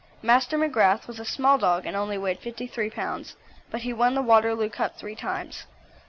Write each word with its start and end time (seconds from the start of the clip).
Master 0.23 0.57
McGrath 0.57 1.05
was 1.05 1.19
a 1.19 1.25
small 1.25 1.59
dog, 1.59 1.85
and 1.85 1.95
only 1.95 2.17
weighed 2.17 2.39
53 2.39 2.89
lbs., 2.89 3.35
but 3.69 3.81
he 3.81 3.93
won 3.93 4.15
the 4.15 4.23
Waterloo 4.23 4.67
Cup 4.69 4.97
three 4.97 5.13
times. 5.15 5.67